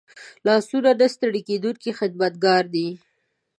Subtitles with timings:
[0.45, 2.87] لاسونه نه ستړي کېدونکي خدمتګار دي